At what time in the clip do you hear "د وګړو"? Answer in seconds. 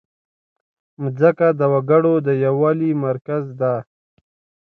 1.59-2.13